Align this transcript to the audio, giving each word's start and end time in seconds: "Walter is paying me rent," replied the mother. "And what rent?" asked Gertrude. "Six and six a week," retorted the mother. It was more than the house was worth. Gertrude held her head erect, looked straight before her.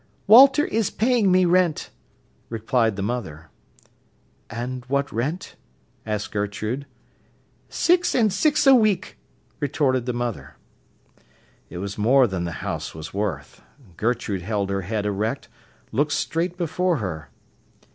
"Walter 0.25 0.65
is 0.65 0.89
paying 0.89 1.31
me 1.31 1.45
rent," 1.45 1.91
replied 2.49 2.95
the 2.95 3.03
mother. 3.03 3.49
"And 4.49 4.83
what 4.85 5.11
rent?" 5.11 5.55
asked 6.07 6.31
Gertrude. 6.31 6.87
"Six 7.69 8.15
and 8.15 8.33
six 8.33 8.65
a 8.65 8.73
week," 8.73 9.19
retorted 9.59 10.07
the 10.07 10.11
mother. 10.13 10.55
It 11.69 11.77
was 11.77 11.99
more 11.99 12.25
than 12.25 12.45
the 12.45 12.65
house 12.65 12.95
was 12.95 13.13
worth. 13.13 13.61
Gertrude 13.95 14.41
held 14.41 14.71
her 14.71 14.81
head 14.81 15.05
erect, 15.05 15.49
looked 15.91 16.13
straight 16.13 16.57
before 16.57 16.97
her. 16.97 17.29